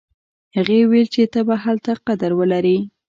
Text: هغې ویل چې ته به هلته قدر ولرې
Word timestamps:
هغې 0.55 0.79
ویل 0.89 1.07
چې 1.15 1.21
ته 1.33 1.39
به 1.47 1.55
هلته 1.63 1.91
قدر 2.07 2.31
ولرې 2.39 2.77